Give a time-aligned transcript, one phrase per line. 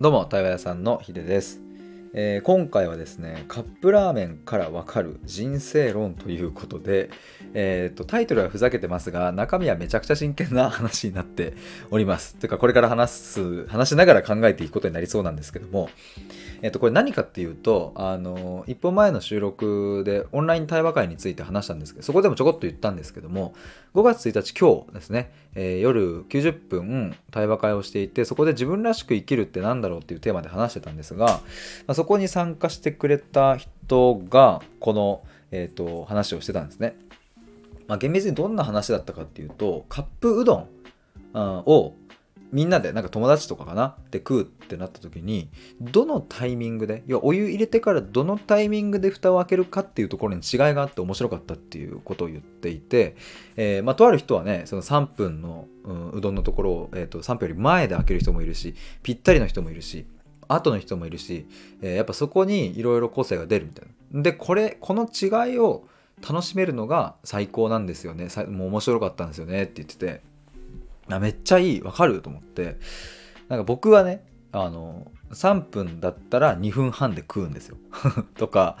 [0.00, 1.60] どうも、対話屋さんのヒデです、
[2.14, 7.10] えー今回はですね、カップラーメンからわかる人生論ということで、
[7.52, 11.54] えーと、タイトルはふざけてますが、中身はめちゃくちゃ真剣な話になって
[11.90, 12.36] おります。
[12.36, 15.90] というか、これから話す、話しながら考えていくことになりそうなんですけども、
[16.62, 23.54] えっ、と、これ何かっていうと、あの、一本前の収録でオンライン対話会について話したんですけど、そこでもちょこっと言ったんですけども、
[23.94, 31.40] 5月1日今日ですね、えー夜90分対話会をしていてそこで自分らしく生きるって何だろうっていうテーマで話してたんですが、ま
[31.88, 36.96] あ、そここに参加してくれた人がこの、えー、と話をしてたんですね。
[37.86, 40.68] まあ、厳密にどんな話だったかっていうとカップうどん
[41.34, 41.94] を
[42.50, 43.88] みんなでなんか友達とかかな？
[43.88, 47.02] って食うってなった時にどのタイミングで？
[47.06, 53.16] 要はお湯入れてからどのタイミングで蓋を開けるかっていうところに違いがあって面白かったっていうことを言っていて、
[53.56, 60.06] えーまあ、とある人はねその3分の、うんうどんのところを、えー、と3分より前で開ける人もいるしぴったりの人もいるし
[60.48, 61.46] 後の人もいるし、
[61.82, 64.22] えーやっぱそこにいろいろ個性が出るみたいな。
[64.22, 65.86] でこれこの違いを
[66.26, 68.28] 楽しめるのが最高なんですよね。
[68.48, 69.64] もう面白かったんですよね。
[69.64, 70.22] って言ってて。
[71.10, 71.80] あめっちゃいい。
[71.82, 72.78] わかると思って。
[73.48, 77.76] なんか僕はねあの3分だったら2分半で食うんですよ。
[78.36, 78.76] とか、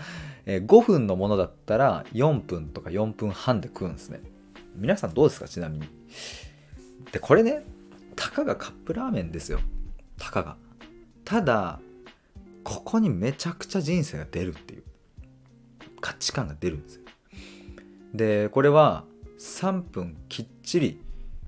[0.46, 4.20] えー5分のものだったら4分とか4分半で食うんですね。
[4.74, 5.48] 皆さんどうですか？
[5.48, 5.88] ちなみに。
[7.12, 7.64] でこれね
[8.16, 9.60] たかがカップラーメンですよ。
[10.18, 10.56] たかが。
[11.28, 11.78] ただ
[12.64, 14.82] ここにめちゃくちゃ人生が出るっていう
[16.00, 17.02] 価値観が出るんですよ。
[18.14, 19.04] でこれは
[19.38, 21.02] 3分きっちり、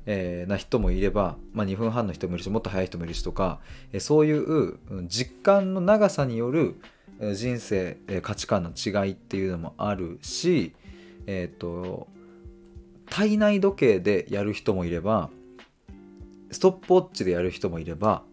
[0.04, 3.60] えーな人もいれば、まあ、2分半の人もいるしもっと早い人もいるしとか、
[3.94, 6.74] えーそういう実感の長さによる
[7.34, 10.74] 人生、えー価値観の違いっていうのもあるし
[11.26, 12.06] えっ、と
[13.08, 15.30] 体内時計でやる人もいれば
[16.50, 18.24] ストップウォッチでやる人もいれば、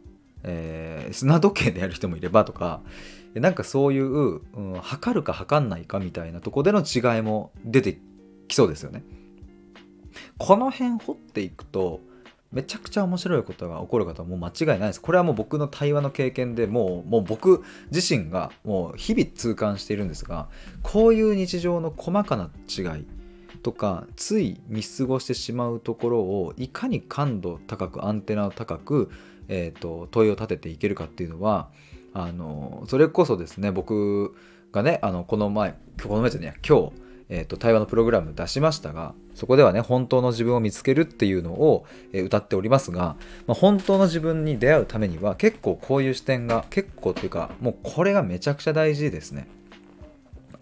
[0.43, 2.81] えー砂時計でやる人もいればとか
[3.35, 7.99] えなんかそういう、うん、測るか測んないかみたいなとこでの違いも出て
[8.47, 9.03] きそうですよね。
[10.37, 12.01] この辺掘っていくと
[12.51, 15.01] めちゃくちゃ面白いことが起こる方はもう間違いないです。
[15.01, 20.49] これはもう僕の対話の経験でもうもう僕自身がもう日々痛感しているんですが
[20.81, 23.05] こういう日常の細かな違い
[23.63, 29.11] とかつい見過ごしてしまうところをいかに感度高くアンテナを高く、
[29.49, 31.69] えー、と問いを立てていけるかっていうのは
[32.13, 34.35] あのそれこそですね僕
[34.71, 36.93] がねあのこの前この前じゃねえや今日、
[37.29, 43.15] えー、と対話のプログラム出しましたがそこではね本当の自分を見つけるっていうのを、え歌っておりますが、
[43.45, 49.47] まあ、本当の自分に出会うためには結構こういう視点が結構っていうかもうこれがめちゃくちゃ大事ですね。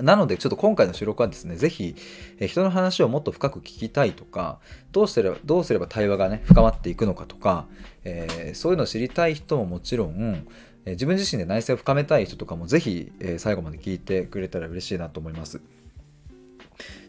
[0.01, 1.95] なのでちょっと今回の収録はですね、ぜひ、
[2.39, 4.59] え人の話をもっと深く聞きたいとか、
[4.91, 7.65] どうすればどうすれば対話がね、深まっていくのかとか、
[8.03, 10.47] えーそういうのを知りたい人ももちろん、
[10.85, 15.61] え自分自身で内省を深めたい人とかもぜひ、え最後まで聞いてくれたら嬉しいなと思います。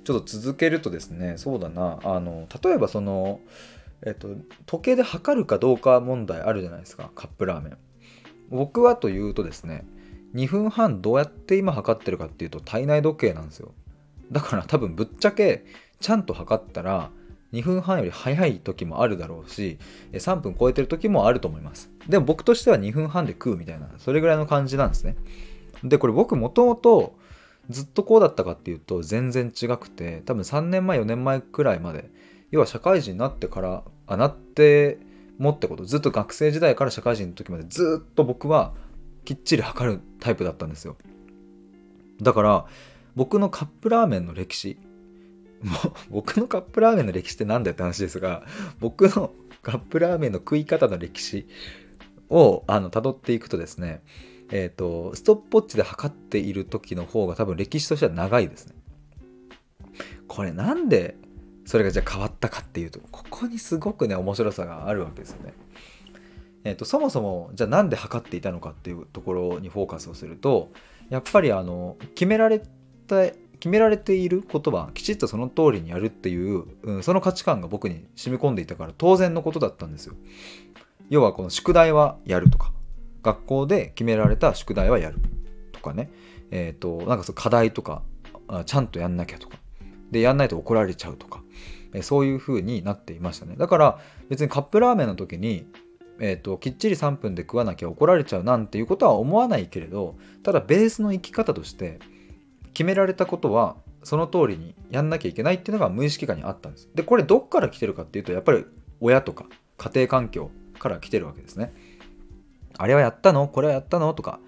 [0.05, 3.41] ちょっと続けるとですね、そうだな、あの、例えばその、
[4.03, 4.29] えっと、
[4.67, 7.79] 時計で測るかどうか問題あるじゃないですか、カップラーメン。
[8.51, 9.85] 僕はというとですね、
[10.35, 13.73] 2分半どうやって今測ってるかっていうと体内時計なんですよ。
[14.31, 15.65] だから多分ぶっちゃけ
[16.01, 17.11] ちゃんと測ったら
[17.53, 19.79] 2分半より早い時もあるだろうし
[20.13, 21.91] 3分超えてる時もあると思います。
[22.09, 25.17] でも僕としては2分半で食うみたいなそれぐらいの感じなんですね。
[25.85, 27.17] でこれ僕もともと
[27.71, 32.11] ずっとこうだったかっていうと全然違くて多分3年前4年前くらいまで
[32.51, 34.99] 要は社会人になってからあなって
[35.39, 38.73] もってことずっと学生時代から社会人の時までずっと僕は
[39.27, 40.97] きっちり測るタイプだったんですよ。
[42.23, 42.67] だから
[43.15, 44.79] 僕のカップラーメンの歴史
[45.63, 48.45] もう僕のカップラーメンの歴史って何だよって話ですが
[48.81, 51.47] 僕のカップラーメンの食い方の歴史
[52.31, 54.03] をあの辿っていくとですね
[54.51, 58.75] えっ、とストップウォッチで測っている時の方が多分歴史としては長いですね。
[60.29, 61.17] これなんで
[61.65, 65.53] それがじゃあ変わったかっていうとここにすごくね面白さがあるわけですよね。
[66.67, 70.73] えー、とそもそもじゃあなんで測っていたのかっていうところにフォーカスをすると
[71.11, 72.59] やっぱりあの決められ
[73.07, 73.31] た
[73.61, 80.15] 決められていることはきちっとその通りにやるっていう、うん、その価値観が僕に染み込んでいたから当然のことだったんですよ。
[81.09, 82.73] 要はこの宿題はやるとか
[83.23, 85.21] 学校で決められた宿題はやる
[85.71, 86.11] とかね。
[86.51, 88.03] えっ、となんかそう課題とか
[88.67, 89.57] ちゃんとやんなきゃとか。
[90.11, 91.45] でやんないと怒られちゃうとか。
[91.95, 93.55] えそういう風になっていましたね。
[93.57, 95.67] だから別にカップラーメンの時に
[96.21, 101.99] えー、ときっちり3分で食わなきゃ怒られちゃうなんていうことは思わないけれどただベースの生き方として
[102.73, 108.65] 決められたことはその通りにやんなきゃいけないっていうのが無意識化にあったんですでこれどっから来てるかっていうとやっぱり
[109.01, 109.47] 親とか
[109.77, 111.73] 家庭環境から来てるわけですね
[112.79, 113.49] あれはやったの？
[113.49, 114.13] これはやったの？
[114.15, 114.39] とか、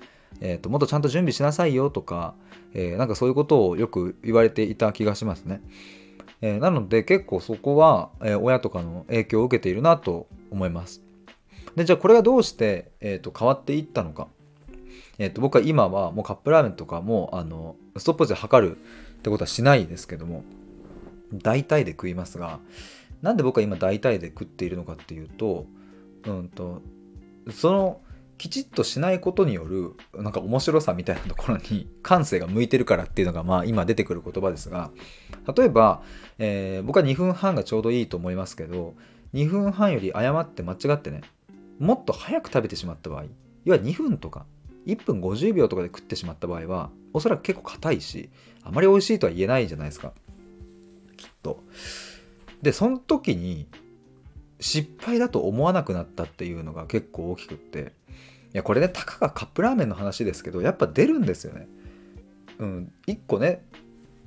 [0.40, 2.34] えーと、もっとちゃんと準備しなさいよとか、
[2.74, 5.62] えー、なんかそういうことをよく言われていた気がしますね。
[6.40, 11.02] えー、なので結構そこは、え、親とかの影響を受けているなと思います。
[11.78, 14.28] でじゃあこれがどうして、えーと、変わっていったのか。
[15.18, 20.44] えーと、僕は今はもうカップラーメンとかもあのストップウォッチで測るってことはしないですけども
[21.32, 22.60] 大体で食いますが
[23.20, 25.66] なんで僕は今大体で食っているのかっていうと,、
[26.24, 26.82] うんと
[27.50, 28.00] その
[28.38, 34.92] きちっとしないことによるなんか面白さみたいなところに感性が向いてるからっていうのがまあ今出てくる言葉ですが
[35.56, 36.02] 例えば、
[36.38, 38.94] えー、僕は2分半がちょうどいいと思いますけど
[39.34, 41.22] 2分半より誤って間違ってね
[41.78, 43.24] もっと早く食べてしまった場合
[43.64, 44.46] 要は2分とか
[44.86, 48.30] 1分50秒とかで食ってしまった場合はおそらく結構硬いし
[48.62, 50.12] あまり美味しいとは言えないじゃないですか
[51.16, 51.62] きっと
[52.62, 53.66] でその時に
[54.60, 57.92] 失敗だと思わなくなったっていうのが結構大きくって
[58.52, 61.68] いやこれねたかがカップラーメンの話ですけどやっぱ出るんですよね。
[62.58, 63.62] うん、1個ね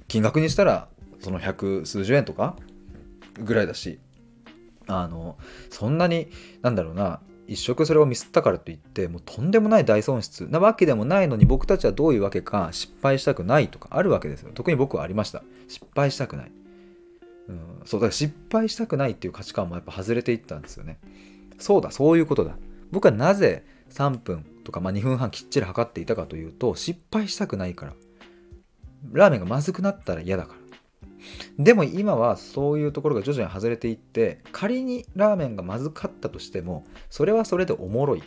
[0.07, 0.87] 金額にしたら
[1.19, 2.55] その百数十円とか
[3.33, 3.99] ぐらいだし
[4.87, 5.37] あの
[5.69, 6.29] そんなに
[6.61, 7.19] なんだろうな
[7.51, 14.51] 一食それをミスったからといってもうとんでもない大損失なわけでもないのに僕たちはどういうわけか失敗したくないとかあるわけですよ。
[14.53, 15.43] 特に僕はありました。
[15.67, 16.51] 失敗したくない、
[17.49, 18.05] うん、そうだ。
[18.05, 20.97] から失敗したくないっていう価値観もやっぱ外れていったんですよね。
[21.59, 22.55] そうだそういうことだ。
[22.89, 27.93] 僕はなぜ3分とか、まあ、2分半きっちり測っていたかというと失敗したくないから。
[29.11, 30.60] ラーメンがまずくなったら嫌だから。
[31.59, 38.23] でも今はそういうところが徐々に外れていって仮にラーメンがまずかったとしてもそれはそれでおもろい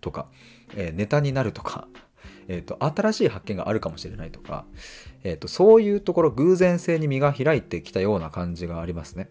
[0.00, 0.28] とか、
[0.76, 1.88] えー、ネタになるとか、
[2.48, 4.66] えーと、新しい発見があるかもしれないとか、
[5.22, 9.30] えーとそういうところ偶然性に身が開いてきたような感じがありますね。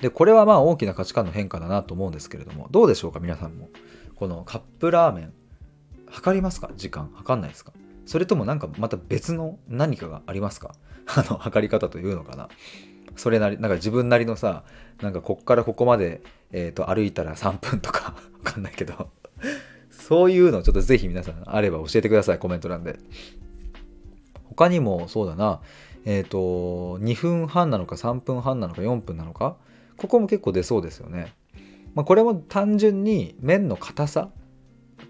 [0.00, 3.70] でこれはまあ大きな価値観の変化だなと思うんですけれどもどうでしょうか皆さんも。
[4.16, 5.32] このカップラーメン
[6.08, 6.70] 測りますか？
[6.76, 7.10] 時間。
[7.14, 7.72] 測んないですか？
[8.06, 10.74] それともなんかまた別の何かがありますか？
[11.06, 12.48] あの測り方というのかな。
[13.16, 14.64] それなりなんか自分なりのさ
[15.00, 19.08] なんかこっからここまで、えーと、歩いたら3分とか わかんないけど。
[19.90, 22.98] そういうのちょっとぜひ皆さんあれば教えてくださいコメント欄で。
[24.44, 25.60] 他にもそうだな。
[26.04, 29.56] えっ、ー、と2分半なのか3分半なのか4分なのか？
[29.96, 31.32] ここも結構出そうですよね。
[31.94, 34.30] まあ、これも単純に麺の硬さ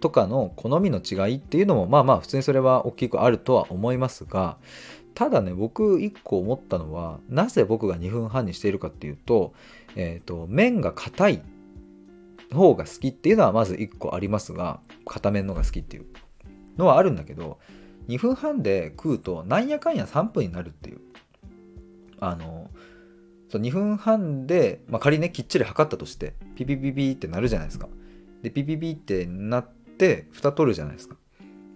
[0.00, 4.58] とかの好みの違いっていうのもまあまあ普通にそれは大きくあるとは思いますが
[5.14, 9.54] ただね僕1個思ったのはなぜ僕が2分半にしているかっていうと,、
[9.96, 11.42] えーと、麺が硬い
[12.52, 16.06] 方が好きっていうのはまず1個ありますが硬麺のが好きっていう
[16.76, 17.58] のはあるんだけど
[18.08, 21.00] 2分半で食うとなんやかんや3分になるっていう。
[22.20, 22.70] あの
[23.50, 27.88] そう2分半で、まあ、仮にねきっちり測ったとしてピピピピってなるじゃないですか。
[28.44, 29.68] でピピピってなっ
[29.98, 31.16] て蓋取るじゃないですか。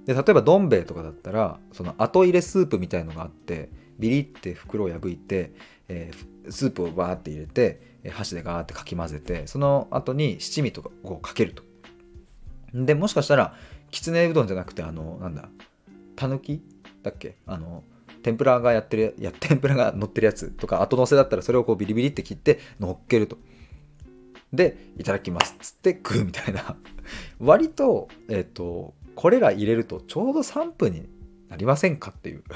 [0.04, 5.52] で例えばどん兵衛とかだったらその後入れスープみたいのがあってビリって袋を破いて、
[5.88, 11.62] えー、スープをバーって入れて箸でガーってかき混ぜてその後に七味とかをかけると。
[12.74, 13.54] でもしかしたら
[13.90, 15.48] きつねうどんじゃなくてあのなんだ
[16.16, 16.62] たぬき
[17.02, 17.36] だっけ？
[17.46, 17.82] あの
[18.22, 23.38] 天ぷらがやってるや天ぷらが乗ってるやつとか後乗せだったらそれをこうビリビリって切って乗っけると。
[24.52, 26.76] でいただきますっつって食うみたいな。
[27.38, 31.08] 割とえっ、ー、とこれら入れるとちょうど3分に
[31.48, 32.42] なりませんかっていう。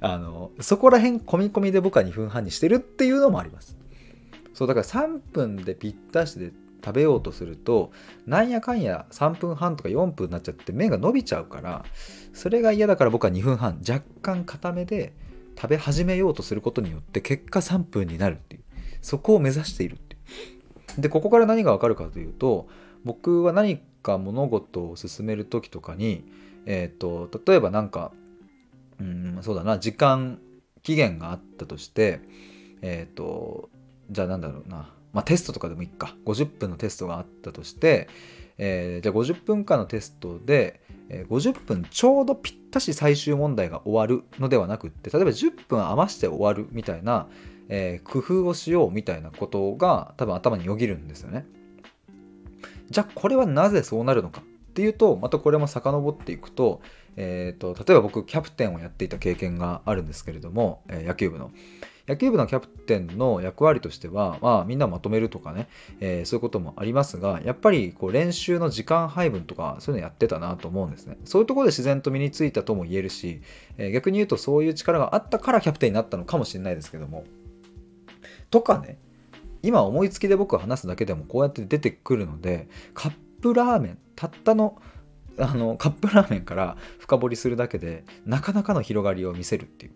[0.00, 3.76] あのそこら辺込み込みで僕は2分半にしてるっていうのもあります。
[4.54, 6.52] そうだから3分でぴったしで
[6.84, 7.92] 食べようとすると
[8.26, 11.84] なんやかんや3分半とか4分になっちゃって麺が伸びちゃうから
[12.32, 15.14] それが嫌だから僕は2分半若干固めで
[15.56, 18.62] 食べ始めようとすることによって結果3分になるっていう。
[19.02, 20.11] そこを目指しているって
[20.98, 22.68] でここから何がわかるかというと
[23.04, 26.24] 僕は何か物事を進める時とかに
[26.66, 28.12] え、ー、と例えばなんか
[29.00, 30.38] うんそうだな時間
[30.82, 32.20] 期限があったとして
[32.82, 33.70] えっ、ー、と
[34.10, 36.16] じゃあなんだろうなまあ、テストとかでもいいか。
[36.24, 38.08] 50分のテストがあったとして、
[38.58, 47.28] えー、じゃあ50分間のテストで、えー、50分ちょうどぴったし最終問題が終わるのではなくって例えば10分余して終わるみたいな、
[47.74, 51.46] えー、工夫をしようみたいなことが多分頭によぎるんですよね。
[52.90, 56.82] じゃあこれはなぜそうなるのかっていうとまたこれも遡っていくと,、
[57.16, 61.50] えーと、例えば僕キャプテンをやっていた経験があるんですけれども、えー、野球部の。
[62.06, 65.68] 野球部のキャプテンの役割としては、まあ、みんなまとめるとかね、
[66.00, 71.16] えー、そういうこともありますが、やっぱりこう練習の時間配分とか、そういうのやってたなと思うんですね。
[71.24, 73.40] そういうところで自然と身についたとも言えるし、
[73.78, 77.24] えー、逆に言うとそういう力があったからキャプテンになったのかもしれないですけども。
[78.52, 78.98] とかね、
[79.62, 84.80] 今思いつきで僕は話すだけでもこうやって出てくるので、カップラーメンたったの
[85.38, 89.92] あのカップラーメンから深掘りするだけでなかなかの広がりを見せるっていう。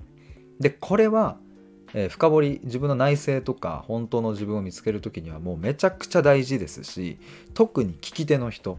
[0.59, 1.37] でこれは、
[1.93, 7.19] えー、深掘り自分の内省とか本当の自分を見つける時にはもうめちゃくちゃ大事ですし
[7.53, 8.79] 特に聞き手の人、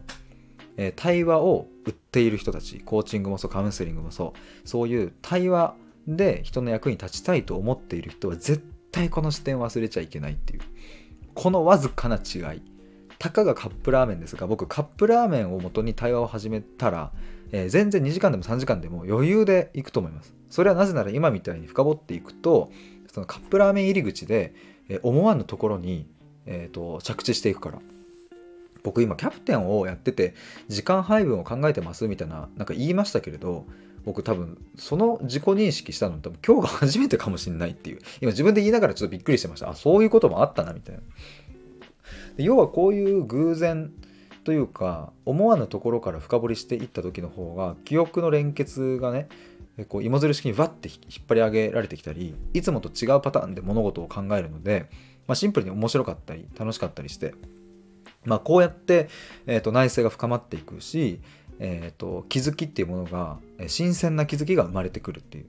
[0.76, 5.76] えー、対話を売っている人たちコーチングもそうカウンセリングもそうそういう対話
[6.08, 8.64] で人の役に立ちたいと思っている人は絶
[8.98, 10.60] 対この視点忘れちゃいけないっていう。
[11.34, 12.62] このわずかな違い。
[13.18, 17.12] たかがカップラーメンですが僕カップラーメンを元に対話を始めたら、
[17.50, 20.34] えー、全然2時間でも3時間でも余裕でいくと思います。
[20.50, 22.70] それはなぜなら今みたいに深掘っていくと
[23.12, 24.54] そのカップラーメン入り口で、
[24.88, 26.08] えー、思わぬところに、
[26.46, 27.78] えーと、着地していくから。
[28.84, 30.34] 僕今キャプテンをやってて
[30.68, 33.66] 時間配分を考えてますみたいななんか言いましたけれど
[34.04, 37.98] 僕多分その自己認識したの多分今日が初めてかもしれないっていう。
[38.20, 39.70] 今自分で言いながらちょっとびっくりしてました。
[39.70, 41.02] あそういうこともあったなみたいな。
[42.36, 43.92] 要はこういう偶然
[44.44, 49.28] というか思わぬところから深掘りしていった時の方が記憶の連結がね
[49.88, 54.88] こう芋づる式にわって引っ張り上げられてきたりいつもと違うパターンで物事を考えるので、
[55.26, 57.34] まあ、シンプルに面白かったり楽しかったりして、
[58.24, 59.08] まあ、こうやって、
[59.46, 61.20] えー、と内省が深まっていくし、
[61.60, 65.46] えー、と気づきっていうものが新鮮な気づきが生まれてくるっていう。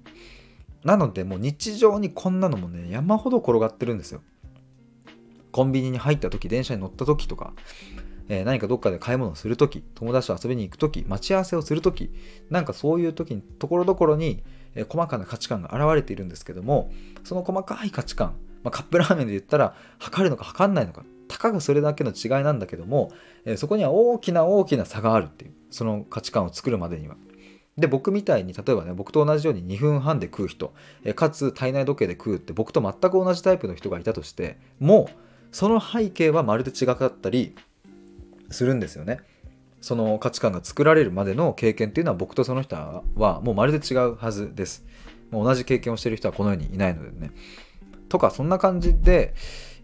[0.83, 4.21] なのでもう日常にこんなのもね山ほど転がってるんですよ。
[5.51, 7.53] コンビニに入った時電車に乗った時とか、
[8.29, 12.11] えー、何かどっかで買い物をする時友達と遊びに行く時待ち合わせをする時
[12.49, 14.43] なんかそういう時にところどころに、
[14.75, 16.91] え、細かな価値観が現れているんですけども
[17.23, 23.13] その細かい価値観、まあ、カップラーメンで言ったら測るのか測んないのかたかがそれだけの違いなんだけども、
[23.55, 27.15] そこには大きな大きな差があるっていうその価値観を作るまでには。
[27.77, 30.74] で僕みたいに例えばね僕と同じように2分半で食う人、
[31.15, 35.15] かつ体内時計で食うって僕と全く同じタイプの人がいたとしてもう
[35.51, 37.55] その背景はまるで違かったり
[38.50, 39.19] するんですよね。
[39.81, 44.83] その価値観が作られるまでの経験っていうのは僕とその人はもうまるで違うはずです。
[45.31, 47.31] 同じ経験をしてる人はこの世にいないのでね。
[48.09, 49.36] とかそんな感じで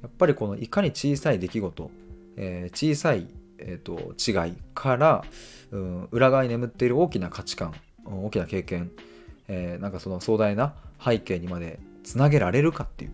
[0.05, 1.91] やっぱりこのいかに小さい出来事、
[2.37, 5.25] えー、小さい、えーと、違いから、
[5.71, 7.73] うん、裏側に眠っている大きな価値観
[8.05, 8.91] 大きな経験、
[9.47, 13.11] えー、なんかその壮大な背景にまでつなげられるかっていう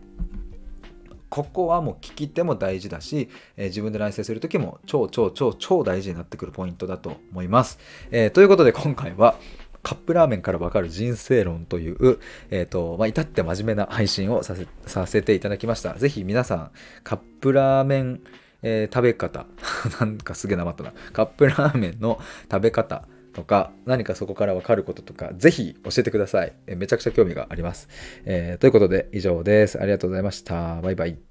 [1.30, 7.80] ここはもう聞き手も大事だし、えー、自分で内省する時も超超超超大事になってくるポイントだと思います。
[8.12, 9.36] えー、ということで今回は
[9.84, 12.20] カップラーメンからわかる人生論という、
[12.50, 15.96] えっ、ー、と、まあ、至って真面目な配信をさせさせていただきました。
[15.96, 16.72] ぜひ皆さん、
[17.04, 18.22] カップラーメン、
[18.64, 19.46] えー、食べ方、
[20.00, 20.94] なんかすげえなまったな。
[21.14, 22.20] カップラーメンの
[22.50, 26.54] 食べ方、とか、何かそこからわかることとか、ぜひ教えてください。
[26.68, 27.88] えめちゃくちゃ興味があります。
[28.26, 29.80] えー、ということで以上です。
[29.80, 30.82] ありがとうございました。
[30.82, 31.31] バイバイ。